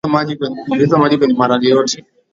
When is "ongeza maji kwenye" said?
0.71-1.33